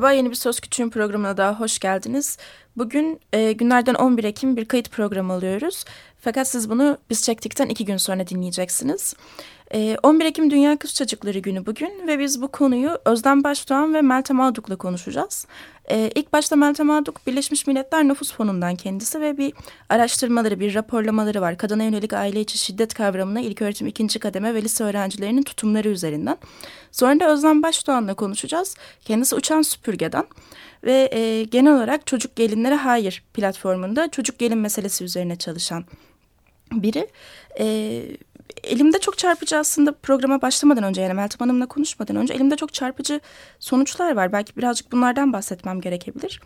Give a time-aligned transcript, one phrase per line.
[0.00, 2.38] Merhaba, yeni bir Söz Küçüğün programına daha hoş geldiniz.
[2.76, 5.84] Bugün e, günlerden 11 Ekim bir kayıt programı alıyoruz.
[6.20, 9.14] Fakat siz bunu biz çektikten iki gün sonra dinleyeceksiniz.
[9.74, 14.02] 11 ee, Ekim Dünya Kız Çocukları Günü bugün ve biz bu konuyu Özlem Başdoğan ve
[14.02, 15.46] Meltem Aduk'la konuşacağız.
[15.90, 19.52] Ee, ilk başta Meltem Aduk Birleşmiş Milletler Nüfus Fonu'ndan kendisi ve bir
[19.88, 21.58] araştırmaları, bir raporlamaları var.
[21.58, 26.36] Kadına yönelik aile içi şiddet kavramına ilk öğretim ikinci kademe ve lise öğrencilerinin tutumları üzerinden.
[26.92, 28.76] Sonra da Özlem Başdoğan'la konuşacağız.
[29.04, 30.24] Kendisi uçan süpürgeden
[30.84, 35.84] ve e, genel olarak Çocuk Gelinlere Hayır platformunda çocuk gelin meselesi üzerine çalışan
[36.72, 37.08] biri.
[37.58, 38.02] E,
[38.64, 43.20] elimde çok çarpıcı aslında programa başlamadan önce yani Meltem Hanım'la konuşmadan önce elimde çok çarpıcı
[43.58, 44.32] sonuçlar var.
[44.32, 46.40] Belki birazcık bunlardan bahsetmem gerekebilir.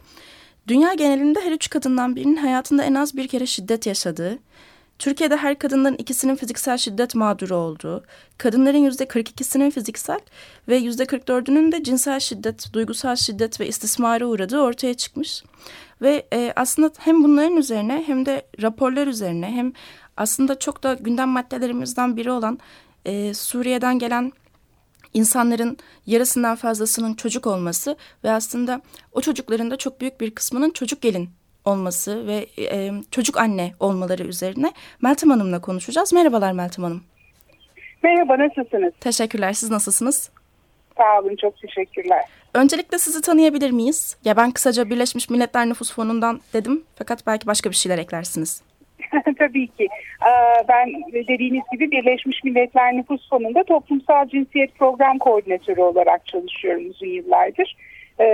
[0.69, 4.39] Dünya genelinde her üç kadından birinin hayatında en az bir kere şiddet yaşadığı,
[4.99, 8.05] Türkiye'de her kadından ikisinin fiziksel şiddet mağduru olduğu,
[8.39, 10.21] kadınların yüzde 42'sinin fiziksel
[10.69, 15.43] ve yüzde 44'ünün de cinsel şiddet, duygusal şiddet ve istismara uğradığı ortaya çıkmış.
[16.03, 19.73] Ve e, aslında hem bunların üzerine hem de raporlar üzerine hem
[20.17, 22.59] aslında çok da gündem maddelerimizden biri olan
[23.05, 24.33] e, Suriye'den gelen
[25.15, 28.81] insanların yarısından fazlasının çocuk olması ve aslında
[29.13, 31.29] o çocukların da çok büyük bir kısmının çocuk gelin
[31.65, 36.13] olması ve e, çocuk anne olmaları üzerine Meltem Hanım'la konuşacağız.
[36.13, 37.03] Merhabalar Meltem Hanım.
[38.03, 38.93] Merhaba nasılsınız?
[39.01, 39.53] Teşekkürler.
[39.53, 40.31] Siz nasılsınız?
[40.97, 42.21] Sağ olun çok teşekkürler.
[42.55, 44.17] Öncelikle sizi tanıyabilir miyiz?
[44.25, 48.63] Ya ben kısaca Birleşmiş Milletler Nüfus Fonu'ndan dedim fakat belki başka bir şeyler eklersiniz.
[49.39, 49.89] Tabii ki.
[50.23, 50.93] Ee, ben
[51.29, 57.77] dediğiniz gibi Birleşmiş Milletler Nüfus Fonu'nda toplumsal cinsiyet program koordinatörü olarak çalışıyorum uzun yıllardır.
[58.19, 58.25] Ee,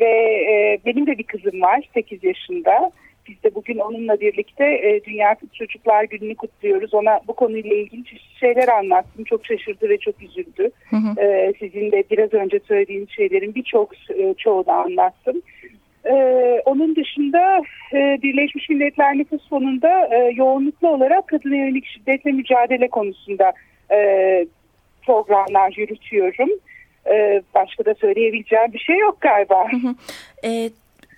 [0.00, 2.92] ve e, benim de bir kızım var 8 yaşında.
[3.28, 6.94] Biz de bugün onunla birlikte e, Dünya Çocuklar Günü'nü kutluyoruz.
[6.94, 8.02] Ona bu konuyla ilgili
[8.40, 9.24] şeyler anlattım.
[9.24, 10.70] Çok şaşırdı ve çok üzüldü.
[10.90, 11.20] Hı hı.
[11.20, 15.42] Ee, sizin de biraz önce söylediğiniz şeylerin birçok e, çoğunu anlattım.
[16.10, 17.62] Ee, onun dışında
[17.92, 23.52] e, Birleşmiş Milletler Nüfus Fonu'nda e, yoğunluklu olarak kadına yönelik şiddetle mücadele konusunda
[23.90, 23.98] e,
[25.06, 26.48] programlar yürütüyorum.
[27.06, 29.72] E, başka da söyleyebileceğim bir şey yok galiba.
[29.72, 29.94] Hı hı.
[30.44, 30.70] E,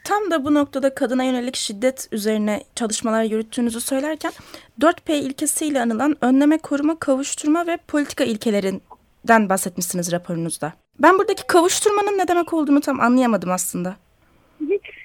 [0.05, 4.33] tam da bu noktada kadına yönelik şiddet üzerine çalışmalar yürüttüğünüzü söylerken
[4.81, 10.73] 4P ilkesiyle anılan önleme, koruma, kavuşturma ve politika ilkelerinden bahsetmişsiniz raporunuzda.
[10.99, 13.97] Ben buradaki kavuşturmanın ne demek olduğunu tam anlayamadım aslında.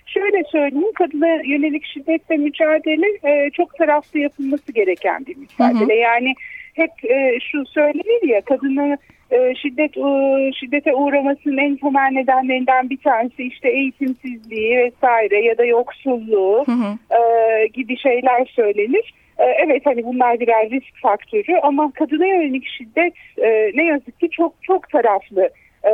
[0.05, 5.93] Şöyle söyleyeyim, kadına yönelik şiddetle mücadele e, çok taraflı yapılması gereken bir mücadele.
[5.93, 5.99] Hı hı.
[5.99, 6.33] Yani
[6.73, 8.97] hep e, şu söylenir ya, kadına
[9.31, 15.65] e, şiddet e, şiddete uğramasının en temel nedenlerinden bir tanesi işte eğitimsizliği vesaire ya da
[15.65, 17.17] yoksulluğu hı hı.
[17.19, 19.13] E, gibi şeyler söylenir.
[19.37, 24.29] E, evet hani bunlar birer risk faktörü ama kadına yönelik şiddet e, ne yazık ki
[24.29, 25.49] çok çok taraflı
[25.83, 25.89] e,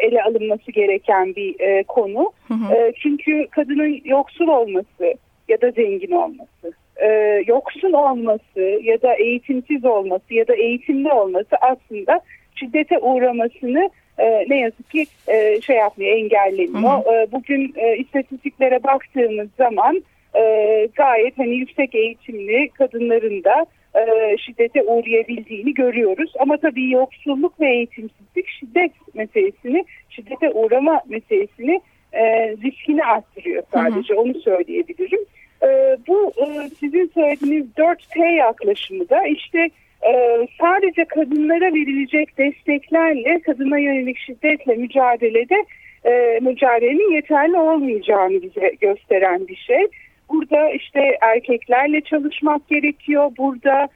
[0.00, 2.32] ele alınması gereken bir e, konu.
[2.48, 2.74] Hı hı.
[2.74, 5.14] E, çünkü kadının yoksul olması
[5.48, 7.08] ya da zengin olması, e,
[7.46, 12.20] yoksul olması ya da eğitimsiz olması ya da eğitimli olması aslında
[12.54, 17.04] şiddete uğramasını e, ne yazık ki e, şey yapmıyor, engellemiyor.
[17.04, 17.14] Hı hı.
[17.14, 20.02] E, bugün e, istatistiklere baktığımız zaman
[20.34, 20.42] e,
[20.94, 26.32] gayet hani yüksek eğitimli kadınların da e, şiddete uğrayabildiğini görüyoruz.
[26.38, 31.80] Ama tabii yoksulluk ve eğitimsizlik şiddet meselesini, şiddete uğrama meselesini
[32.12, 34.14] e, riskini arttırıyor sadece.
[34.14, 34.20] Hı hı.
[34.20, 35.20] Onu söyleyebilirim.
[35.62, 39.70] E, bu e, sizin söylediğiniz 4T yaklaşımı da işte
[40.02, 45.64] e, sadece kadınlara verilecek desteklerle kadına yönelik şiddetle mücadelede
[46.04, 49.86] e, mücadelenin yeterli olmayacağını bize gösteren bir şey.
[50.32, 53.30] Burada işte erkeklerle çalışmak gerekiyor.
[53.38, 53.88] Burada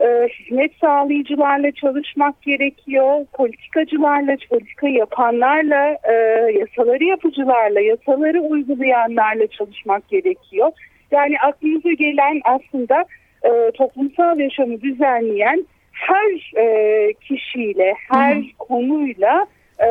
[0.00, 3.26] e, hizmet sağlayıcılarla çalışmak gerekiyor.
[3.32, 6.12] Politikacılarla, politika yapanlarla, e,
[6.58, 10.70] yasaları yapıcılarla, yasaları uygulayanlarla çalışmak gerekiyor.
[11.10, 13.04] Yani aklınıza gelen aslında
[13.44, 18.44] e, toplumsal yaşamı düzenleyen her e, kişiyle, her hı hı.
[18.58, 19.46] konuyla
[19.78, 19.88] e,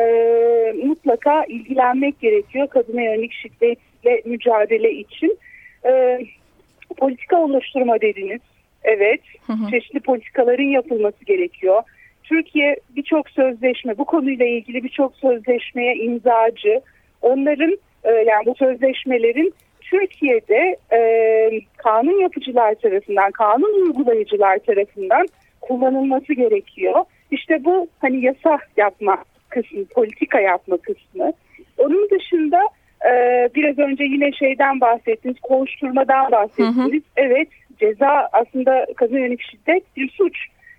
[0.84, 5.38] mutlaka ilgilenmek gerekiyor kadına yönelik şiddetle mücadele için.
[5.86, 6.20] E,
[6.96, 8.40] politika oluşturma dediniz.
[8.82, 9.70] Evet, hı hı.
[9.70, 11.82] çeşitli politikaların yapılması gerekiyor.
[12.24, 16.80] Türkiye birçok sözleşme, bu konuyla ilgili birçok sözleşmeye imzacı.
[17.22, 21.00] Onların e, yani bu sözleşmelerin Türkiye'de e,
[21.76, 25.26] kanun yapıcılar tarafından, kanun uygulayıcılar tarafından
[25.60, 27.04] kullanılması gerekiyor.
[27.30, 31.32] İşte bu hani yasa yapma kısmı, politika yapma kısmı.
[31.78, 32.58] Onun dışında
[33.04, 33.10] e,
[33.54, 36.76] biraz önce yine şeyden bahsettiniz, koğuşturmadan bahsettiniz.
[36.76, 37.00] Hı hı.
[37.16, 37.48] Evet,
[37.80, 40.36] ceza aslında kadın yönelik şiddet bir suç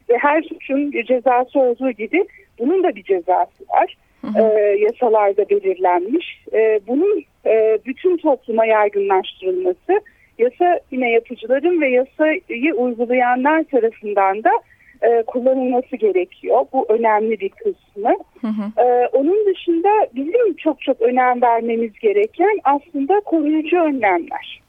[0.09, 2.25] ve her suçun bir cezası olduğu gibi
[2.59, 3.97] bunun da bir cezası var.
[4.21, 4.41] Hı hı.
[4.41, 6.43] E, yasalarda belirlenmiş.
[6.53, 10.01] E, bunun e, bütün topluma yaygınlaştırılması
[10.37, 14.51] yasa yine yapıcıların ve yasayı uygulayanlar tarafından da
[15.01, 16.65] e, kullanılması gerekiyor.
[16.73, 18.13] Bu önemli bir kısmı.
[18.41, 18.81] Hı hı.
[18.81, 24.61] E, onun dışında bizim çok çok önem vermemiz gereken aslında koruyucu önlemler.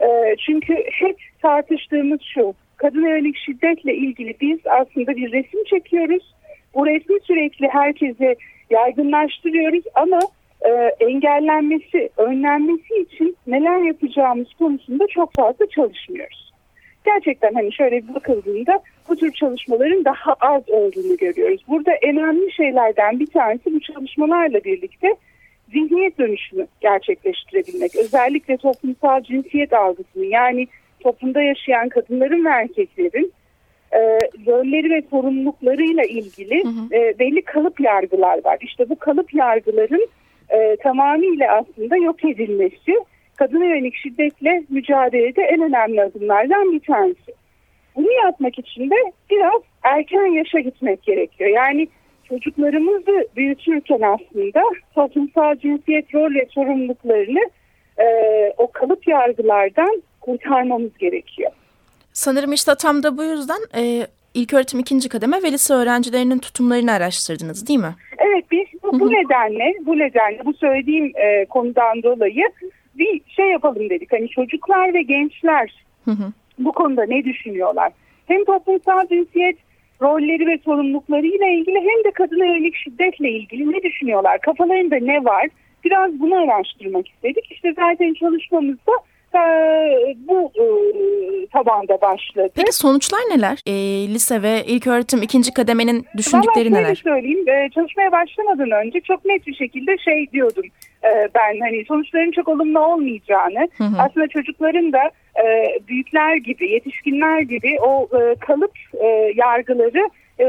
[0.00, 6.34] E, çünkü hep tartıştığımız şu, kadın yönelik şiddetle ilgili biz aslında bir resim çekiyoruz.
[6.74, 8.36] Bu resmi sürekli herkese
[8.70, 10.20] yaygınlaştırıyoruz ama
[10.60, 10.70] e,
[11.04, 16.45] engellenmesi, önlenmesi için neler yapacağımız konusunda çok fazla çalışmıyoruz.
[17.06, 21.60] Gerçekten hani şöyle bir bakıldığında bu tür çalışmaların daha az olduğunu görüyoruz.
[21.68, 25.14] Burada önemli şeylerden bir tanesi bu çalışmalarla birlikte
[25.72, 27.96] zihniyet dönüşümü gerçekleştirebilmek.
[27.96, 30.68] Özellikle toplumsal cinsiyet algısını yani
[31.00, 33.32] toplumda yaşayan kadınların ve erkeklerin
[33.92, 33.98] e,
[34.46, 36.94] rolleri ve sorumluluklarıyla ilgili hı hı.
[36.94, 38.58] E, belli kalıp yargılar var.
[38.60, 40.08] İşte bu kalıp yargıların
[40.50, 42.92] e, tamamıyla aslında yok edilmesi
[43.36, 47.34] kadına yönelik şiddetle mücadelede en önemli adımlardan bir tanesi.
[47.96, 51.50] Bunu yapmak için de biraz erken yaşa gitmek gerekiyor.
[51.50, 51.88] Yani
[52.28, 54.62] çocuklarımızı büyütürken aslında
[54.94, 57.50] toplumsal cinsiyet rol ve sorumluluklarını
[57.98, 58.06] e,
[58.56, 61.50] o kalıp yargılardan kurtarmamız gerekiyor.
[62.12, 66.92] Sanırım işte tam da bu yüzden e, ilk öğretim ikinci kademe ve lise öğrencilerinin tutumlarını
[66.92, 67.94] araştırdınız değil mi?
[68.18, 72.44] Evet biz bu, bu nedenle bu nedenle bu söylediğim e, konudan dolayı
[72.98, 74.12] bir şey yapalım dedik.
[74.12, 75.84] Hani çocuklar ve gençler
[76.58, 77.92] bu konuda ne düşünüyorlar?
[78.26, 79.58] Hem toplumsal cinsiyet
[80.02, 84.40] rolleri ve sorumluluklarıyla ilgili hem de kadına yönelik şiddetle ilgili ne düşünüyorlar?
[84.40, 85.48] Kafalarında ne var?
[85.84, 87.52] Biraz bunu araştırmak istedik.
[87.52, 88.92] İşte zaten çalışmamızda
[90.16, 90.66] bu e,
[91.46, 92.48] tabanda başladı.
[92.54, 93.58] Peki sonuçlar neler?
[93.66, 93.72] E,
[94.14, 96.94] lise ve ilk öğretim ikinci kademenin düşündükleri Vallahi neler?
[96.94, 97.48] söyleyeyim.
[97.48, 100.64] E, çalışmaya başlamadan önce çok net bir şekilde şey diyordum.
[101.06, 103.96] E, ben hani sonuçların çok olumlu olmayacağını, hı hı.
[103.98, 105.10] aslında çocukların da
[105.44, 110.10] e, büyükler gibi, yetişkinler gibi o e, kalıp e, yargıları
[110.40, 110.44] e,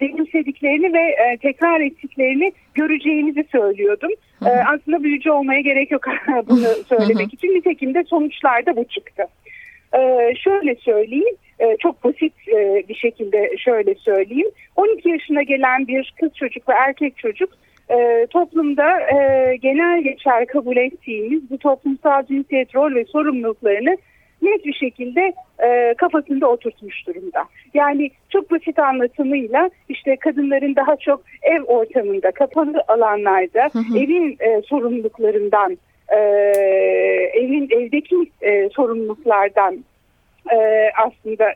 [0.00, 4.10] benimsediklerini ve e, tekrar ettiklerini göreceğimizi söylüyordum.
[4.46, 6.02] E, aslında büyücü olmaya gerek yok
[6.48, 7.48] bunu söylemek için.
[7.48, 9.22] Nitekim de sonuçlarda bu çıktı.
[9.94, 14.50] E, şöyle söyleyeyim, e, çok basit e, bir şekilde şöyle söyleyeyim.
[14.76, 17.50] 12 yaşına gelen bir kız çocuk ve erkek çocuk
[17.90, 23.96] e, toplumda e, genel geçer kabul ettiğimiz bu toplumsal cinsiyet rol ve sorumluluklarını
[24.42, 25.32] net bir şekilde
[25.62, 27.44] e, kafasında oturtmuş durumda.
[27.74, 33.98] Yani çok basit anlatımıyla işte kadınların daha çok ev ortamında, kapalı alanlarda hı hı.
[33.98, 35.78] evin e, sorumluluklarından,
[36.08, 36.16] e,
[37.34, 39.84] evin evdeki e, sorumluluklardan
[40.52, 40.56] e,
[41.06, 41.52] aslında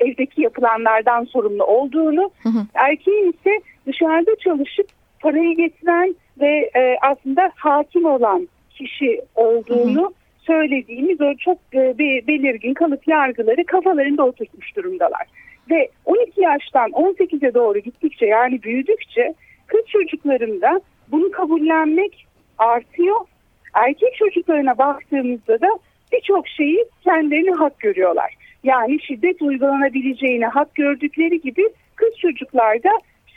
[0.00, 2.66] evdeki yapılanlardan sorumlu olduğunu, hı hı.
[2.74, 4.86] erkeğin ise dışarıda çalışıp
[5.24, 11.98] parayı getiren ve e, aslında hakim olan kişi olduğunu hı hı söylediğimiz o çok e,
[11.98, 15.26] belirgin kalıp yargıları kafalarında oturtmuş durumdalar.
[15.70, 19.34] Ve 12 yaştan 18'e doğru gittikçe yani büyüdükçe
[19.66, 22.26] kız çocuklarında bunu kabullenmek
[22.58, 23.16] artıyor.
[23.74, 25.68] Erkek çocuklarına baktığımızda da
[26.12, 28.34] birçok şeyi kendilerini hak görüyorlar.
[28.64, 32.90] Yani şiddet uygulanabileceğini hak gördükleri gibi kız çocuklarda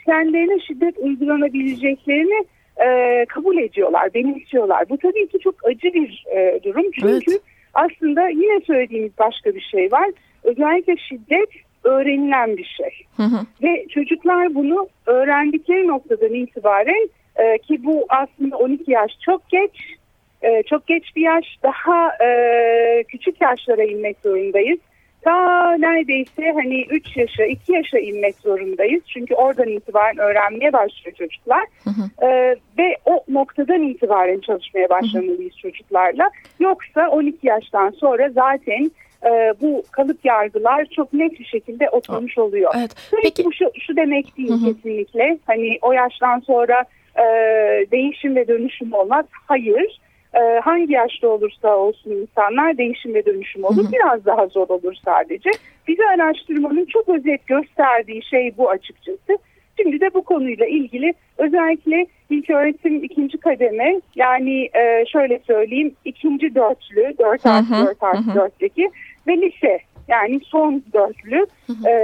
[0.08, 2.46] kendilerine şiddet uygulanabileceklerini
[2.86, 4.88] e, kabul ediyorlar, benimsiyorlar.
[4.88, 6.90] Bu tabii ki çok acı bir e, durum.
[7.00, 7.42] Çünkü evet.
[7.74, 10.10] aslında yine söylediğimiz başka bir şey var.
[10.44, 11.48] Özellikle şiddet
[11.84, 13.06] öğrenilen bir şey.
[13.16, 13.46] Hı hı.
[13.62, 19.96] Ve çocuklar bunu öğrendikleri noktadan itibaren e, ki bu aslında 12 yaş çok geç,
[20.42, 21.46] e, çok geç bir yaş.
[21.62, 24.78] Daha e, küçük yaşlara inmek zorundayız
[25.22, 29.02] ta neredeyse hani 3 yaşa 2 yaşa inmek zorundayız.
[29.06, 31.64] Çünkü oradan itibaren öğrenmeye başlıyor çocuklar.
[31.84, 32.26] Hı hı.
[32.26, 35.62] Ee, ve o noktadan itibaren çalışmaya başlamalıyız hı hı.
[35.62, 36.30] çocuklarla.
[36.60, 38.90] Yoksa 12 yaştan sonra zaten
[39.24, 42.74] e, bu kalıp yargılar çok net bir şekilde oturmuş oluyor.
[42.78, 43.10] Evet.
[43.22, 43.44] Peki.
[43.44, 44.74] Bu şu, şu demek değil hı hı.
[44.74, 45.38] kesinlikle.
[45.46, 46.84] Hani o yaştan sonra
[47.16, 47.24] e,
[47.90, 49.26] değişim ve dönüşüm olmaz.
[49.30, 50.00] Hayır
[50.34, 53.84] e, hangi yaşta olursa olsun insanlar değişim ve dönüşüm olur.
[53.84, 53.92] Hı hı.
[53.92, 55.50] Biraz daha zor olur sadece.
[55.88, 59.38] Bize araştırmanın çok özet gösterdiği şey bu açıkçası.
[59.80, 66.54] Şimdi de bu konuyla ilgili özellikle ilk öğretim ikinci kademe yani e, şöyle söyleyeyim ikinci
[66.54, 68.90] dörtlü 4 artı 4 artı 4'teki
[69.26, 71.46] ve lise yani son dörtlü
[71.88, 71.94] e,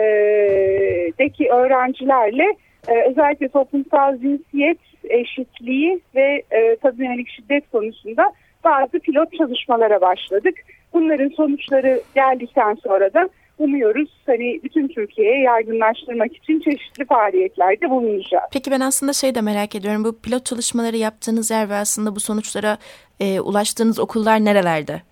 [1.18, 2.56] deki öğrencilerle
[2.88, 8.32] e, özellikle toplumsal cinsiyet eşitliği ve e, kadın yönelik şiddet konusunda
[8.64, 10.54] bazı pilot çalışmalara başladık.
[10.92, 18.44] Bunların sonuçları geldikten sonra da umuyoruz hani bütün Türkiye'ye yaygınlaştırmak için çeşitli faaliyetlerde bulunacağız.
[18.52, 20.04] Peki ben aslında şey de merak ediyorum.
[20.04, 22.78] Bu pilot çalışmaları yaptığınız yer ve aslında bu sonuçlara
[23.20, 25.02] e, ulaştığınız okullar nerelerde?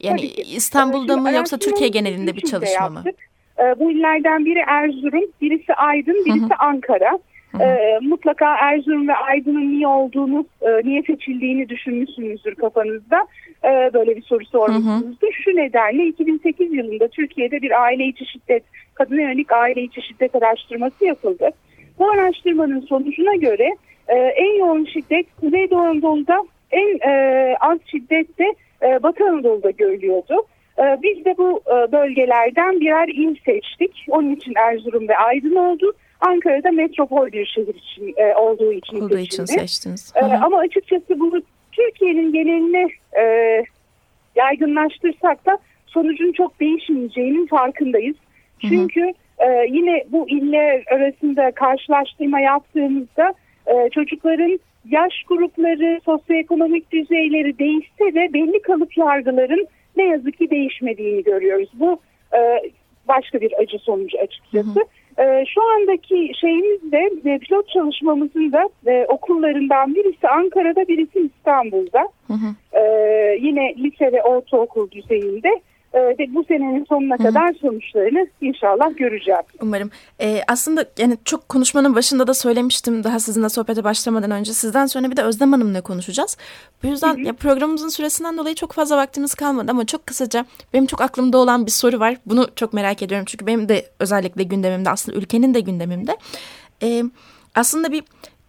[0.00, 0.20] Yani
[0.56, 3.04] İstanbul'da mı yoksa Türkiye genelinde bir çalışma mı?
[3.58, 6.56] E, bu illerden biri Erzurum, birisi Aydın, birisi Hı -hı.
[6.58, 7.18] Ankara.
[7.60, 13.26] E, mutlaka Erzurum ve Aydın'ın niye olduğunu, e, niye seçildiğini düşünmüşsünüzdür kafanızda.
[13.64, 15.32] E, böyle bir soru sormuşsunuzdur.
[15.32, 18.62] Şu nedenle 2008 yılında Türkiye'de bir aile içi şiddet,
[18.94, 21.50] kadına yönelik aile içi şiddet araştırması yapıldı.
[21.98, 23.76] Bu araştırmanın sonucuna göre
[24.08, 30.34] e, en yoğun şiddet Kuzeydoğu Anadolu'da, en e, az şiddet de e, Batı Anadolu'da görülüyordu.
[30.78, 34.06] E, biz de bu e, bölgelerden birer il seçtik.
[34.08, 35.92] Onun için Erzurum ve Aydın oldu.
[36.20, 40.12] Ankara'da metropol bir şehir için e, olduğu için olduğu için seçtiniz.
[40.16, 42.88] E, ama açıkçası bunu Türkiye'nin geneline
[43.20, 43.24] e,
[44.36, 48.16] yaygınlaştırsak da sonucun çok değişmeyeceğinin farkındayız.
[48.60, 49.12] Çünkü hı hı.
[49.48, 53.34] E, yine bu iller arasında karşılaştırma yaptığımızda
[53.66, 54.60] e, çocukların
[54.90, 61.70] yaş grupları, sosyoekonomik düzeyleri değişse de belli kalıp yargıların ne yazık ki değişmediğini görüyoruz.
[61.74, 62.00] Bu
[62.36, 62.70] e,
[63.08, 64.80] başka bir acı sonucu açıkçası.
[64.80, 65.22] Hı hı.
[65.22, 72.08] E, şu andaki şeyimiz de e, pilot çalışmamızın da e, okullarından birisi Ankara'da birisi İstanbul'da.
[72.26, 72.78] Hı hı.
[72.78, 72.82] E,
[73.40, 75.60] yine lise ve ortaokul düzeyinde
[75.94, 77.26] e, bu senenin sonuna Hı-hı.
[77.26, 79.40] kadar sonuçlarını inşallah göreceğiz.
[79.62, 79.90] Umarım.
[80.20, 84.52] Ee, aslında yani çok konuşmanın başında da söylemiştim daha sizinle sohbete başlamadan önce.
[84.52, 86.36] Sizden sonra bir de Özlem Hanım'la konuşacağız.
[86.82, 90.44] Bu yüzden ya programımızın süresinden dolayı çok fazla vaktimiz kalmadı ama çok kısaca
[90.74, 92.16] benim çok aklımda olan bir soru var.
[92.26, 96.16] Bunu çok merak ediyorum çünkü benim de özellikle gündemimde aslında ülkenin de gündemimde.
[96.82, 97.02] Ee,
[97.54, 98.02] aslında bir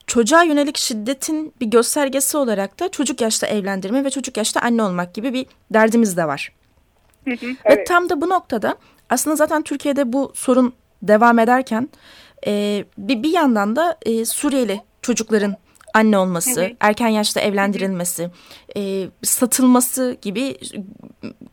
[0.08, 5.14] çocuğa yönelik şiddetin bir göstergesi olarak da çocuk yaşta evlendirme ve çocuk yaşta anne olmak
[5.14, 6.52] gibi bir derdimiz de var.
[7.28, 7.80] Evet.
[7.80, 8.76] Ve tam da bu noktada
[9.10, 11.90] aslında zaten Türkiye'de bu sorun devam ederken
[12.48, 15.56] e, bir, bir yandan da e, Suriyeli çocukların
[15.94, 16.72] anne olması, hı hı.
[16.80, 18.32] erken yaşta evlendirilmesi, hı hı.
[18.80, 20.58] E, satılması gibi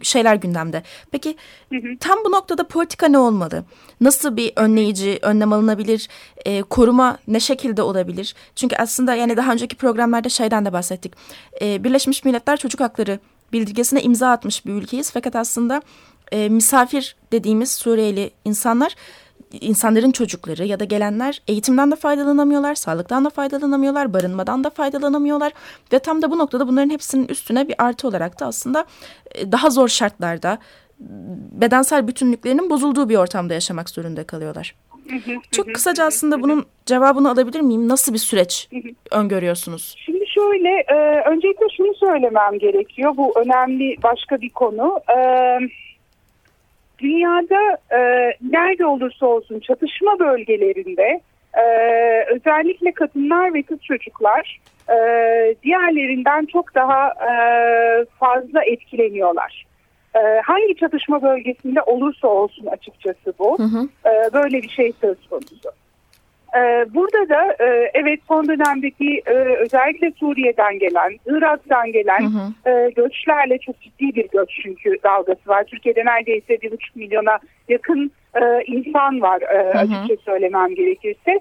[0.03, 0.83] şeyler gündemde.
[1.11, 1.37] Peki
[1.69, 1.99] hı hı.
[2.01, 3.65] tam bu noktada politika ne olmalı?
[4.01, 6.09] Nasıl bir önleyici, önlem alınabilir?
[6.47, 8.35] E, koruma ne şekilde olabilir?
[8.57, 11.15] Çünkü aslında yani daha önceki programlarda şeyden de bahsettik.
[11.63, 13.19] E, Birleşmiş Milletler Çocuk Hakları
[13.53, 15.11] bildirgesine imza atmış bir ülkeyiz.
[15.11, 15.83] Fakat aslında
[16.33, 18.95] e, misafir dediğimiz Suriyeli insanlar
[19.53, 25.53] insanların çocukları ya da gelenler eğitimden de faydalanamıyorlar, sağlıktan da faydalanamıyorlar, barınmadan da faydalanamıyorlar
[25.93, 28.85] ve tam da bu noktada bunların hepsinin üstüne bir artı olarak da aslında
[29.35, 30.59] e, daha zor şartlarda
[31.53, 34.75] bedensel bütünlüklerinin bozulduğu bir ortamda yaşamak zorunda kalıyorlar.
[35.53, 37.89] Çok kısaca aslında bunun cevabını alabilir miyim?
[37.89, 38.69] Nasıl bir süreç
[39.11, 39.95] öngörüyorsunuz?
[39.99, 43.17] Şimdi şöyle, e, öncelikle şunu söylemem gerekiyor.
[43.17, 45.01] Bu önemli başka bir konu.
[45.09, 45.71] Evet
[47.01, 48.01] dünyada e,
[48.51, 51.21] nerede olursa olsun çatışma bölgelerinde
[51.55, 51.65] e,
[52.35, 54.95] özellikle kadınlar ve kız çocuklar e,
[55.63, 57.33] diğerlerinden çok daha e,
[58.19, 59.67] fazla etkileniyorlar.
[60.15, 63.59] E, hangi çatışma bölgesinde olursa olsun açıkçası bu.
[63.59, 63.89] Hı hı.
[64.07, 65.71] E, böyle bir şey söz konusu.
[66.57, 72.71] Ee, burada da e, evet son dönemdeki e, özellikle Suriye'den gelen, Irak'tan gelen hı hı.
[72.71, 75.65] E, göçlerle çok ciddi bir göç çünkü dalgası var.
[75.65, 77.39] Türkiye'de neredeyse bir buçuk milyona
[77.69, 78.13] yakın
[78.67, 79.43] insan var
[79.75, 81.41] açıkça söylemem gerekirse.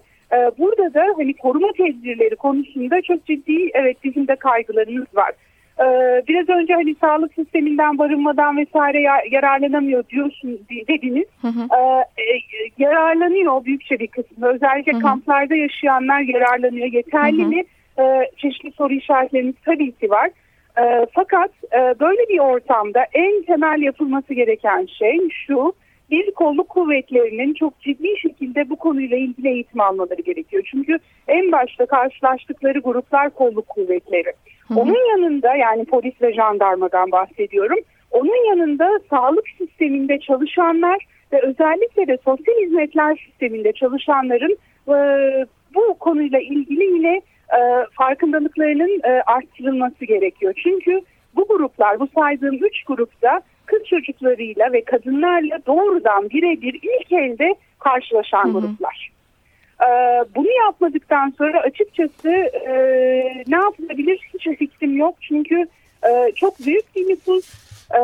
[0.57, 5.31] Burada da hani koruma tedbirleri konusunda çok ciddi evet bizim de kaygılarımız var.
[5.81, 11.25] Ee, biraz önce hani sağlık sisteminden barınmadan vesaire yararlanamıyor diyorsun dediniz.
[11.41, 11.67] Hı hı.
[11.79, 12.41] Ee, e,
[12.77, 14.48] yararlanıyor büyükçe bir kısmı.
[14.48, 15.01] Özellikle hı hı.
[15.01, 16.88] kamplarda yaşayanlar yararlanıyor.
[16.88, 17.50] Yeterli hı hı.
[17.50, 17.63] mi?
[18.00, 20.29] Ee, çeşitli soru işaretlerimiz tabii ki var.
[20.81, 25.74] Ee, fakat e, böyle bir ortamda en temel yapılması gereken şey şu.
[26.12, 30.63] Bir kolluk kuvvetlerinin çok ciddi şekilde bu konuyla ilgili eğitim almaları gerekiyor.
[30.71, 34.33] Çünkü en başta karşılaştıkları gruplar kolluk kuvvetleri.
[34.75, 37.79] Onun yanında yani polis ve jandarmadan bahsediyorum.
[38.11, 44.57] Onun yanında sağlık sisteminde çalışanlar ve özellikle de sosyal hizmetler sisteminde çalışanların
[44.88, 44.95] e,
[45.75, 47.21] bu konuyla ilgili yine
[47.57, 47.59] e,
[47.91, 50.53] farkındalıklarının e, arttırılması gerekiyor.
[50.63, 51.01] Çünkü
[51.35, 58.43] bu gruplar, bu saydığım üç grupta kız çocuklarıyla ve kadınlarla doğrudan birebir ilk elde karşılaşan
[58.43, 58.51] hı hı.
[58.51, 59.11] gruplar.
[60.36, 62.29] Bunu yapmadıktan sonra açıkçası
[62.67, 62.74] e,
[63.48, 65.15] ne yapılabilir hiç fikrim yok.
[65.21, 65.67] Çünkü
[66.03, 67.53] e, çok büyük bir nüfus,
[67.95, 68.01] e,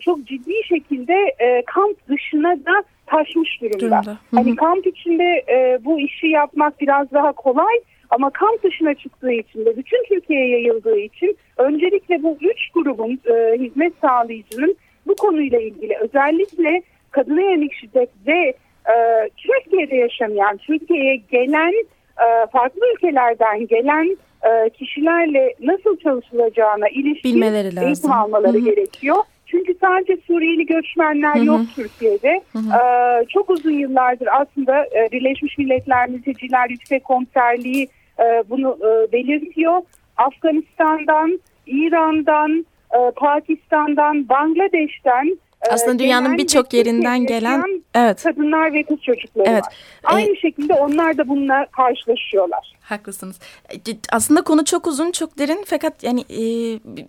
[0.00, 1.34] çok ciddi şekilde
[1.66, 3.80] kamp dışına da taşmış durumda.
[3.80, 4.18] durumda.
[4.34, 5.44] Hani kamp içinde
[5.84, 7.74] bu işi yapmak biraz daha kolay
[8.10, 13.58] ama kamp dışına çıktığı için de bütün Türkiye'ye yayıldığı için öncelikle bu üç grubun e,
[13.58, 18.54] hizmet sağlayıcının bu konuyla ilgili özellikle kadına yönelik şiddet ve
[18.88, 18.94] e,
[19.36, 21.72] Türkiye'de yaşamayan, Türkiye'ye gelen
[22.18, 27.86] e, farklı ülkelerden gelen e, kişilerle nasıl çalışılacağına ilişkin Bilmeleri lazım.
[27.86, 28.64] eğitim almaları Hı -hı.
[28.64, 29.16] gerekiyor.
[29.46, 31.44] Çünkü sadece Suriyeli göçmenler Hı -hı.
[31.44, 32.42] yok Türkiye'de.
[32.52, 33.22] Hı -hı.
[33.22, 37.88] Ee, çok uzun yıllardır aslında e, Birleşmiş Milletler Mülteciler Yüksek Komiserliği
[38.20, 39.82] e, bunu e, belirtiyor.
[40.16, 45.38] Afganistan'dan, İran'dan, e, Pakistan'dan, Bangladeş'ten
[45.70, 48.22] Aslında dünyanın birçok yerinden gelen evet.
[48.22, 49.64] kadınlar ve kız çocukları evet.
[49.64, 49.74] var.
[50.04, 52.72] Aynı ee, şekilde onlar da bununla karşılaşıyorlar.
[52.80, 53.38] Haklısınız.
[54.12, 56.42] Aslında konu çok uzun, çok derin fakat yani e,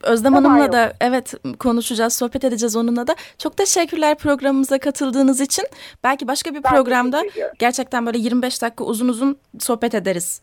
[0.04, 3.16] Özlem Hanım'la da evet konuşacağız, sohbet edeceğiz onunla da.
[3.38, 5.66] Çok teşekkürler programımıza katıldığınız için.
[6.04, 7.24] Belki başka bir ben programda
[7.60, 10.42] gerçekten böyle 25 dakika uzun uzun sohbet ederiz.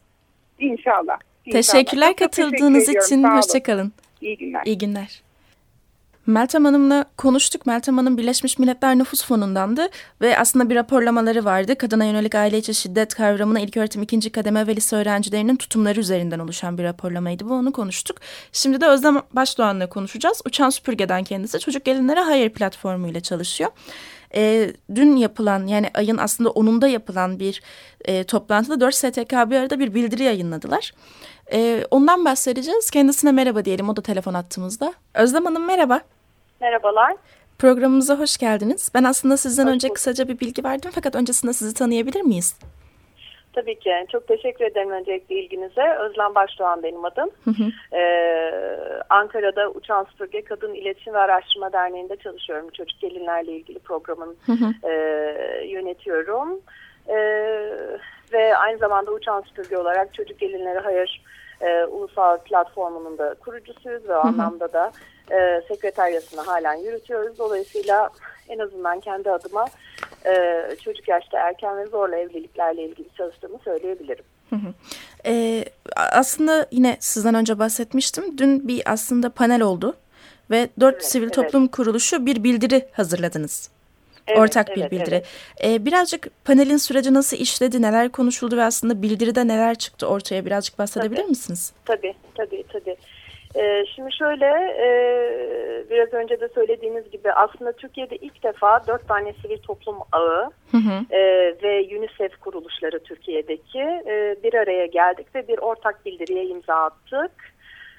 [0.59, 1.19] İnşallah.
[1.47, 1.63] İnşallah.
[1.63, 3.25] Teşekkürler çok katıldığınız teşekkür için.
[3.25, 3.93] Hoşçakalın.
[4.21, 4.63] İyi günler.
[4.65, 5.26] İyi günler.
[6.27, 7.67] Meltem Hanım'la konuştuk.
[7.67, 9.89] Meltem Hanım Birleşmiş Milletler Nüfus Fonu'ndandı
[10.21, 11.79] ve aslında bir raporlamaları vardı.
[11.79, 16.39] Kadına yönelik aile içi şiddet kavramına ilk öğretim ikinci kademe ve lise öğrencilerinin tutumları üzerinden
[16.39, 17.55] oluşan bir raporlamaydı bu.
[17.55, 18.17] Onu konuştuk.
[18.53, 20.43] Şimdi de Özlem Başdoğan'la konuşacağız.
[20.47, 23.71] Uçan Süpürge'den kendisi çocuk gelinlere hayır platformuyla çalışıyor.
[24.35, 27.63] E, dün yapılan yani ayın aslında 10'unda yapılan bir
[28.05, 30.93] e, toplantıda 4 STK bir arada bir bildiri yayınladılar.
[31.53, 32.91] E, ondan bahsedeceğiz.
[32.91, 34.95] Kendisine merhaba diyelim o da telefon attığımızda.
[35.15, 36.01] Özlem Hanım merhaba.
[36.61, 37.15] Merhabalar.
[37.59, 38.91] Programımıza hoş geldiniz.
[38.95, 42.59] Ben aslında sizden hoş önce kısaca bir bilgi verdim fakat öncesinde sizi tanıyabilir miyiz?
[43.53, 44.07] Tabii ki.
[44.13, 45.97] Çok teşekkür ederim öncelikle ilginize.
[45.99, 47.31] Özlem Başdoğan benim adım.
[47.45, 47.97] Hı hı.
[47.97, 48.53] Ee,
[49.09, 52.71] Ankara'da Uçan Süpürge Kadın İletişim ve Araştırma Derneği'nde çalışıyorum.
[52.71, 54.89] Çocuk gelinlerle ilgili programın hı hı.
[54.91, 54.93] E,
[55.67, 56.61] yönetiyorum.
[57.09, 57.17] E,
[58.33, 61.23] ve aynı zamanda Uçan Süpürge olarak Çocuk Gelinleri Hayır
[61.61, 64.93] e, Ulusal Platformu'nun da kurucusuyuz ve o anlamda da
[65.31, 67.39] e, sekreteryasını halen yürütüyoruz.
[67.39, 68.11] Dolayısıyla
[68.49, 69.65] en azından kendi adıma
[70.27, 74.25] e, çocuk yaşta erken ve zorla evliliklerle ilgili çalıştığımı söyleyebilirim.
[74.51, 74.75] Hı hı.
[75.27, 75.65] Ee,
[75.97, 78.39] aslında yine sizden önce bahsetmiştim.
[78.39, 79.97] Dün bir aslında panel oldu
[80.51, 81.35] ve dört evet, sivil evet.
[81.35, 83.71] toplum kuruluşu bir bildiri hazırladınız.
[84.29, 85.15] Evet, Ortak bir evet, bildiri.
[85.15, 85.27] Evet.
[85.65, 90.79] Ee, birazcık panelin süreci nasıl işledi, neler konuşuldu ve aslında bildiride neler çıktı ortaya birazcık
[90.79, 91.73] bahsedebilir tabii, misiniz?
[91.85, 92.97] Tabii, tabii, tabii.
[93.57, 94.47] Ee, şimdi şöyle
[94.79, 94.89] e,
[95.91, 100.77] biraz önce de söylediğiniz gibi aslında Türkiye'de ilk defa dört tane sivil toplum ağı hı
[100.77, 101.15] hı.
[101.15, 101.21] E,
[101.63, 107.56] ve UNICEF kuruluşları Türkiye'deki e, bir araya geldik ve bir ortak bildiriye imza attık.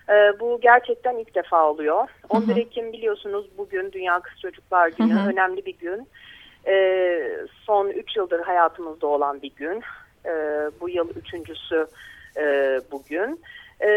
[0.10, 2.08] E, bu gerçekten ilk defa oluyor.
[2.30, 2.60] 11 hı hı.
[2.60, 5.30] Ekim biliyorsunuz bugün Dünya Kız Çocuklar Günü hı hı.
[5.30, 6.08] önemli bir gün.
[6.68, 6.76] E,
[7.66, 9.84] son 3 yıldır hayatımızda olan bir gün.
[10.26, 10.32] E,
[10.82, 11.88] bu yıl üçüncüsü
[12.38, 13.40] e, bugün.
[13.82, 13.90] Ee,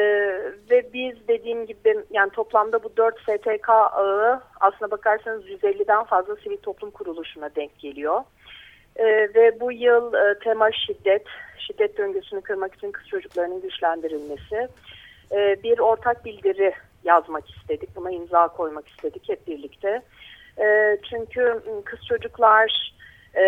[0.70, 6.56] ve biz dediğim gibi yani toplamda bu 4 STK ağı aslına bakarsanız 150'den fazla sivil
[6.56, 8.22] toplum kuruluşuna denk geliyor.
[8.96, 11.26] Ee, ve bu yıl e, tema şiddet,
[11.58, 14.68] şiddet döngüsünü kırmak için kız çocuklarının güçlendirilmesi.
[15.32, 16.72] Ee, bir ortak bildiri
[17.04, 20.02] yazmak istedik, buna imza koymak istedik hep birlikte.
[20.58, 22.94] Ee, çünkü kız çocuklar
[23.36, 23.44] e,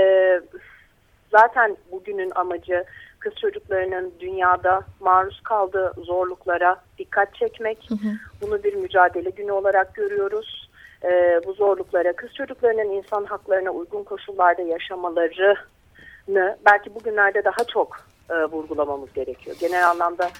[1.30, 2.84] zaten bugünün amacı
[3.18, 7.78] kız çocuklarının dünyada maruz kaldığı zorluklara dikkat çekmek.
[7.88, 8.12] Hı hı.
[8.40, 10.68] Bunu bir mücadele günü olarak görüyoruz.
[11.46, 17.96] Bu zorluklara kız çocuklarının insan haklarına uygun koşullarda yaşamalarını belki bugünlerde daha çok
[18.30, 19.56] e, vurgulamamız gerekiyor.
[19.60, 20.30] Genel anlamda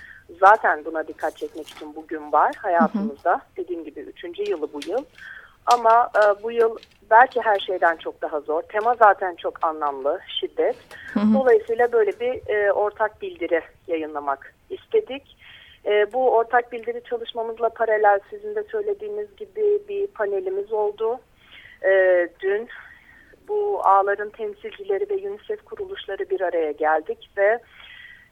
[0.41, 3.33] zaten buna dikkat çekmek için bugün var hayatımızda.
[3.33, 3.41] Hı hı.
[3.57, 5.05] Dediğim gibi üçüncü yılı bu yıl.
[5.67, 6.77] Ama e, bu yıl
[7.11, 8.63] belki her şeyden çok daha zor.
[8.63, 10.77] Tema zaten çok anlamlı, şiddet.
[11.15, 11.35] Hı hı.
[11.35, 15.37] Dolayısıyla böyle bir e, ortak bildiri yayınlamak istedik.
[15.87, 21.21] E, bu ortak bildiri çalışmamızla paralel sizin de söylediğiniz gibi bir panelimiz oldu.
[21.85, 22.69] E, dün
[23.49, 27.59] bu ağların temsilcileri ve UNICEF kuruluşları bir araya geldik ve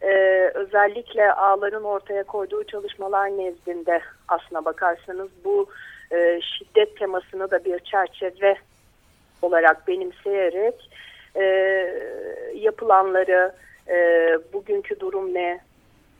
[0.03, 0.11] e,
[0.55, 5.67] özellikle ağların ortaya koyduğu çalışmalar nezdinde aslına bakarsanız bu
[6.13, 8.57] e, şiddet temasını da bir çerçeve
[9.43, 10.91] olarak benimseyerek
[11.37, 11.45] e,
[12.55, 13.53] yapılanları,
[13.89, 13.95] e,
[14.53, 15.61] bugünkü durum ne,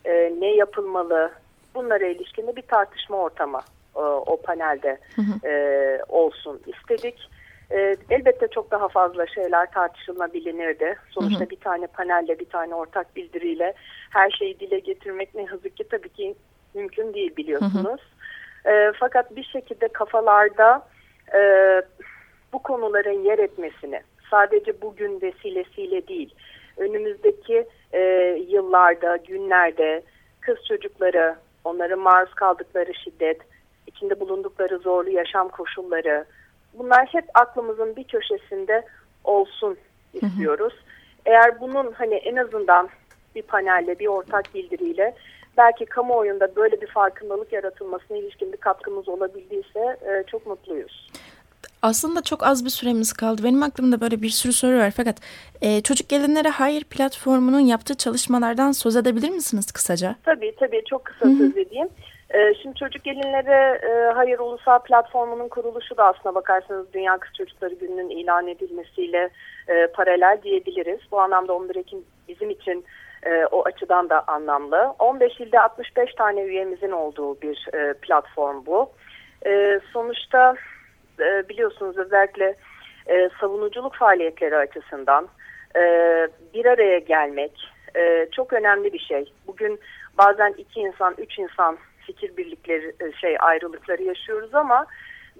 [0.05, 1.31] e, ne yapılmalı
[1.75, 3.61] bunlara ilişkin bir tartışma ortamı
[3.97, 5.49] e, o panelde hı hı.
[5.49, 7.31] E, olsun istedik.
[7.71, 10.97] E, elbette çok daha fazla şeyler tartışılabilirdi.
[11.11, 11.51] Sonuçta hı hı.
[11.51, 13.75] bir tane panelle, bir tane ortak bildiriyle
[14.11, 16.35] her şeyi dile getirmek ne yazık ki tabii ki
[16.75, 18.01] mümkün değil biliyorsunuz.
[18.65, 18.75] Hı hı.
[18.75, 20.87] E, fakat bir şekilde kafalarda
[21.35, 21.41] e,
[22.53, 26.35] bu konuların yer etmesini sadece bugün vesilesiyle değil,
[26.77, 28.01] önümüzdeki e,
[28.49, 30.03] yıllarda, günlerde
[30.41, 33.41] kız çocukları, onların maruz kaldıkları şiddet,
[33.87, 36.25] içinde bulundukları zorlu yaşam koşulları,
[36.75, 38.87] bunlar hep aklımızın bir köşesinde
[39.25, 39.77] olsun
[40.15, 40.73] istiyoruz.
[40.73, 40.91] Hı hı.
[41.27, 42.89] Eğer bunun hani en azından
[43.35, 45.15] bir panelle, bir ortak bildiriyle
[45.57, 51.11] belki kamuoyunda böyle bir farkındalık yaratılmasına ilişkin bir katkımız olabildiyse e, çok mutluyuz.
[51.83, 53.45] Aslında çok az bir süremiz kaldı.
[53.45, 54.93] Benim aklımda böyle bir sürü soru var.
[54.97, 55.17] Fakat
[55.61, 60.17] e, Çocuk Gelinlere Hayır platformunun yaptığı çalışmalardan söz edebilir misiniz kısaca?
[60.25, 61.39] Tabii tabii çok kısa Hı -hı.
[61.39, 61.89] söz edeyim.
[62.35, 63.81] E, şimdi Çocuk Gelinlere
[64.15, 69.31] Hayır Ulusal Platformunun kuruluşu da aslına bakarsanız Dünya Kız Çocukları Günü'nün ilan edilmesiyle
[69.69, 71.01] e, paralel diyebiliriz.
[71.11, 72.85] Bu anlamda 11 Ekim bizim için
[73.23, 74.95] e, o açıdan da anlamlı.
[74.99, 78.91] 15 ilde 65 tane üyemizin olduğu bir e, platform bu.
[79.93, 80.55] Sonuçta
[81.49, 82.55] biliyorsunuz özellikle
[83.41, 85.29] savunuculuk faaliyetleri açısından
[86.55, 87.53] bir araya gelmek
[88.33, 89.33] çok önemli bir şey.
[89.47, 89.81] Bugün
[90.19, 91.79] bazen iki insan, üç insan
[92.11, 94.87] fikir birlikleri, e, şey ayrılıkları yaşıyoruz ama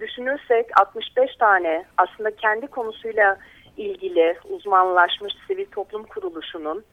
[0.01, 3.39] düşünürsek 65 tane aslında kendi konusuyla
[3.77, 6.85] ilgili uzmanlaşmış sivil toplum kuruluşunun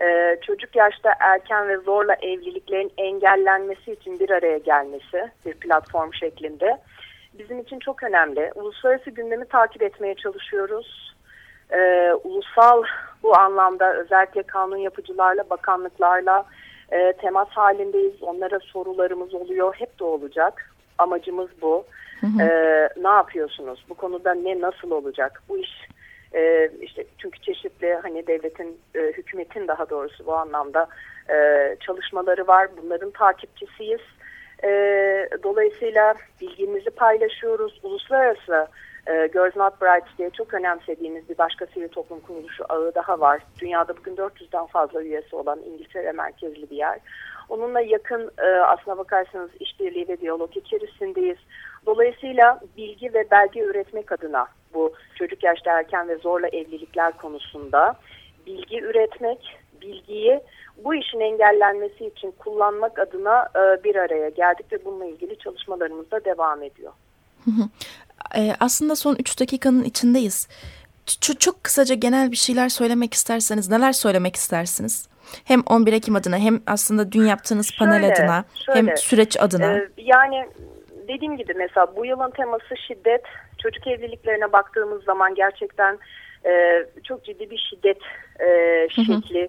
[0.00, 6.78] e, çocuk yaşta erken ve zorla evliliklerin engellenmesi için bir araya gelmesi bir platform şeklinde
[7.38, 8.52] bizim için çok önemli.
[8.54, 11.14] Uluslararası gündemi takip etmeye çalışıyoruz.
[11.70, 12.82] Ee, ulusal
[13.22, 16.46] bu anlamda özellikle kanun yapıcılarla, bakanlıklarla
[16.92, 18.22] e, temas halindeyiz.
[18.22, 19.74] Onlara sorularımız oluyor.
[19.74, 20.74] Hep de olacak.
[20.98, 21.84] Amacımız bu.
[22.20, 22.42] Hı hı.
[22.42, 23.84] Ee, ne yapıyorsunuz?
[23.88, 25.42] Bu konuda ne nasıl olacak?
[25.48, 25.88] Bu iş
[26.34, 30.88] e, işte çünkü çeşitli hani devletin, e, hükümetin daha doğrusu bu anlamda
[31.30, 31.36] e,
[31.80, 32.68] çalışmaları var.
[32.82, 34.00] Bunların takipçisiyiz.
[34.64, 34.68] E,
[35.42, 37.80] dolayısıyla bilgimizi paylaşıyoruz.
[37.82, 38.66] Uluslararası
[39.06, 43.42] e, Girls Not Bright diye çok önemsediğimiz bir başka sivil toplum kuruluşu ağı daha var.
[43.60, 46.98] Dünyada bugün 400'den fazla üyesi olan İngiltere merkezli bir yer.
[47.48, 51.38] Onunla yakın e, aslına bakarsanız işbirliği ve diyalog içerisindeyiz.
[51.86, 57.96] Dolayısıyla bilgi ve belge üretmek adına bu çocuk yaşta erken ve zorla evlilikler konusunda
[58.46, 60.40] bilgi üretmek, bilgiyi
[60.84, 66.24] bu işin engellenmesi için kullanmak adına e, bir araya geldik ve bununla ilgili çalışmalarımız da
[66.24, 66.92] devam ediyor.
[68.36, 70.48] E, aslında son 3 dakikanın içindeyiz.
[71.06, 75.08] Ç çok kısaca genel bir şeyler söylemek isterseniz neler söylemek istersiniz?
[75.44, 79.78] Hem 11 Ekim adına hem aslında dün yaptığınız panel şöyle, adına şöyle, hem süreç adına.
[79.78, 80.46] E, yani
[81.08, 83.22] dediğim gibi mesela bu yılın teması şiddet.
[83.58, 85.98] Çocuk evliliklerine baktığımız zaman gerçekten
[86.46, 87.98] e, çok ciddi bir şiddet
[88.40, 88.46] e,
[88.90, 89.42] şekli.
[89.42, 89.48] Hı hı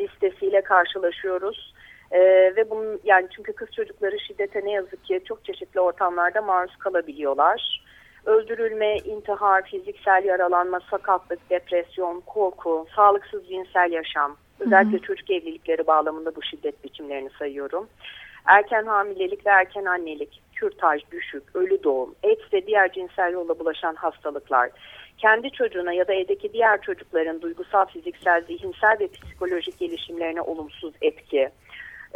[0.00, 1.74] listesiyle karşılaşıyoruz.
[2.10, 2.20] Ee,
[2.56, 7.84] ve bunun yani çünkü kız çocukları şiddete ne yazık ki çok çeşitli ortamlarda maruz kalabiliyorlar.
[8.28, 15.02] Öldürülme, intihar, fiziksel yaralanma, sakatlık, depresyon, korku, sağlıksız cinsel yaşam, özellikle hı hı.
[15.02, 17.88] çocuk evlilikleri bağlamında bu şiddet biçimlerini sayıyorum.
[18.44, 23.94] Erken hamilelik ve erken annelik, kürtaj, düşük, ölü doğum, AIDS ve diğer cinsel yolla bulaşan
[23.94, 24.70] hastalıklar,
[25.18, 31.50] kendi çocuğuna ya da evdeki diğer çocukların duygusal, fiziksel, zihinsel ve psikolojik gelişimlerine olumsuz etki.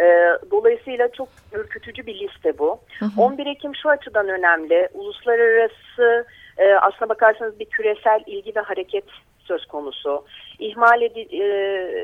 [0.01, 2.79] Ee, dolayısıyla çok ürkütücü bir liste bu.
[2.99, 3.21] Hı hı.
[3.21, 4.89] 11 Ekim şu açıdan önemli.
[4.95, 6.27] Uluslararası
[6.59, 9.05] e, aslına bakarsanız bir küresel ilgi ve hareket
[9.39, 10.25] söz konusu.
[10.59, 11.45] İhmal edi, e,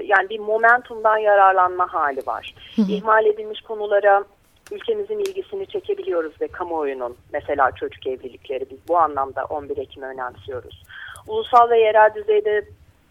[0.04, 2.54] yani bir momentumdan yararlanma hali var.
[2.76, 2.92] Hı hı.
[2.92, 4.24] İhmal edilmiş konulara
[4.72, 10.84] ülkemizin ilgisini çekebiliyoruz ve kamuoyunun mesela çocuk evlilikleri biz bu anlamda 11 Ekim'i önemsiyoruz.
[11.26, 12.64] Ulusal ve yerel düzeyde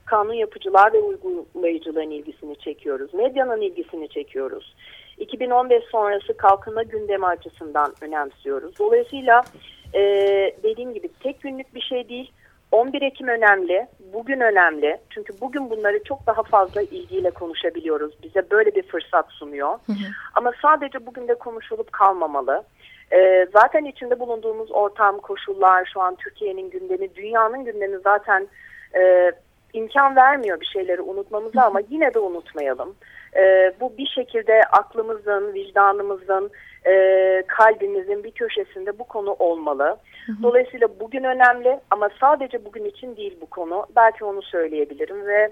[0.07, 3.13] kanun yapıcılar ve uygulayıcıların ilgisini çekiyoruz.
[3.13, 4.75] Medyanın ilgisini çekiyoruz.
[5.17, 8.79] 2015 sonrası kalkınma gündemi açısından önemsiyoruz.
[8.79, 9.43] Dolayısıyla
[9.93, 10.01] e,
[10.63, 12.31] dediğim gibi tek günlük bir şey değil
[12.71, 14.97] 11 Ekim önemli, bugün önemli.
[15.09, 18.23] Çünkü bugün bunları çok daha fazla ilgiyle konuşabiliyoruz.
[18.23, 19.69] Bize böyle bir fırsat sunuyor.
[19.69, 20.07] Hı hı.
[20.35, 22.63] Ama sadece bugün de konuşulup kalmamalı.
[23.11, 28.47] Ee, zaten içinde bulunduğumuz ortam, koşullar, şu an Türkiye'nin gündemi, dünyanın gündemi zaten
[28.95, 29.31] e,
[29.73, 32.95] imkan vermiyor bir şeyleri unutmamıza ama yine de unutmayalım.
[33.35, 36.51] Ee, bu bir şekilde aklımızın, vicdanımızın,
[36.85, 36.93] e,
[37.47, 39.97] kalbimizin bir köşesinde bu konu olmalı.
[40.43, 43.85] Dolayısıyla bugün önemli ama sadece bugün için değil bu konu.
[43.95, 45.51] Belki onu söyleyebilirim ve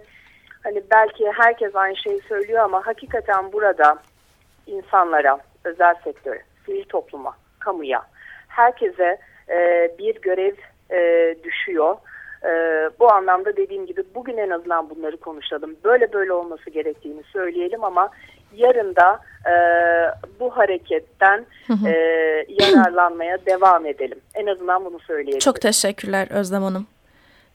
[0.63, 3.97] hani belki herkes aynı şeyi söylüyor ama hakikaten burada
[4.67, 8.01] insanlara, özel sektör, sivil topluma, kamuya,
[8.47, 9.17] herkese
[9.49, 10.55] e, bir görev
[10.91, 11.97] e, düşüyor.
[12.45, 12.49] E,
[12.99, 15.75] bu anlamda dediğim gibi bugün en azından bunları konuşalım.
[15.83, 18.09] Böyle böyle olması gerektiğini söyleyelim ama
[18.55, 19.53] yarın da e,
[20.39, 21.45] bu hareketten
[21.85, 21.91] e,
[22.49, 24.19] yararlanmaya devam edelim.
[24.33, 25.39] En azından bunu söyleyelim.
[25.39, 26.87] Çok teşekkürler Özlem Hanım.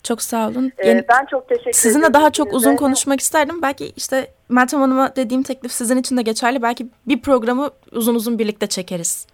[0.03, 0.73] Çok sağ olun.
[0.79, 1.75] Ee, Yeni, ben çok teşekkür ederim.
[1.75, 3.63] Sizinle daha çok uzun konuşmak isterdim.
[3.63, 6.63] Belki işte Meltem Hanım'a dediğim teklif sizin için de geçerli.
[6.63, 9.27] Belki bir programı uzun uzun birlikte çekeriz.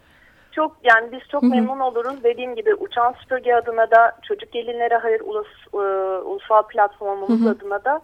[0.57, 1.49] Çok yani biz çok Hı -hı.
[1.49, 2.23] memnun oluruz.
[2.23, 5.77] Dediğim gibi Uçan Süpürge adına da Çocuk Gelinlere Hayır Ulus, e,
[6.27, 7.51] Ulusal Platformumuz Hı -hı.
[7.51, 8.01] adına da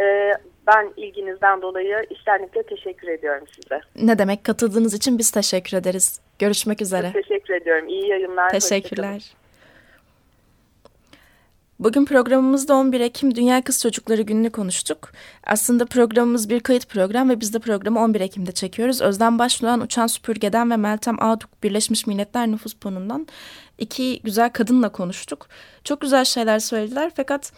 [0.00, 0.32] e,
[0.66, 3.80] ben ilginizden dolayı içtenlikle teşekkür ediyorum size.
[3.96, 6.20] Ne demek katıldığınız için biz teşekkür ederiz.
[6.38, 7.12] Görüşmek üzere.
[7.12, 7.88] Çok teşekkür ediyorum.
[7.88, 8.50] İyi yayınlar.
[8.50, 9.32] Teşekkürler.
[11.78, 15.12] Bugün programımızda 11 Ekim Dünya Kız Çocukları Günü'nü konuştuk.
[15.46, 19.00] Aslında programımız bir kayıt program ve biz de programı 11 Ekim'de çekiyoruz.
[19.00, 23.26] Özden Başdoğan Uçan Süpürge'den ve Meltem Ağduk Birleşmiş Milletler Nüfus Fonu'ndan
[23.78, 25.48] iki güzel kadınla konuştuk.
[25.84, 27.52] Çok güzel şeyler söylediler fakat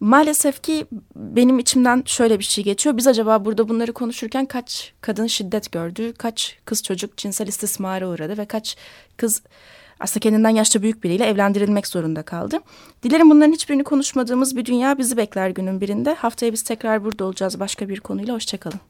[0.00, 2.96] maalesef ki benim içimden şöyle bir şey geçiyor.
[2.96, 8.38] Biz acaba burada bunları konuşurken kaç kadın şiddet gördü, kaç kız çocuk cinsel istismara uğradı
[8.38, 8.76] ve kaç
[9.16, 9.42] kız
[10.00, 12.58] aslında kendinden yaşça büyük biriyle evlendirilmek zorunda kaldı.
[13.02, 16.14] Dilerim bunların hiçbirini konuşmadığımız bir dünya bizi bekler günün birinde.
[16.14, 18.34] Haftaya biz tekrar burada olacağız başka bir konuyla.
[18.34, 18.80] Hoşçakalın.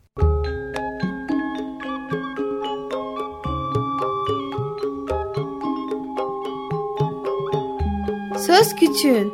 [8.46, 9.32] Söz Küçüğün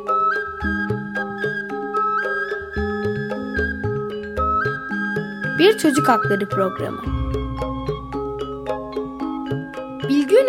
[5.59, 7.14] Bir Çocuk Hakları Programı